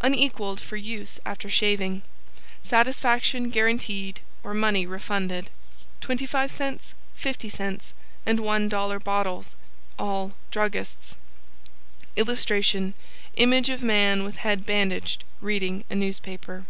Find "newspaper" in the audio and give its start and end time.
15.96-16.64